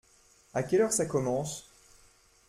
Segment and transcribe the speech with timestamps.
[0.55, 1.69] À quelle heure ça commence?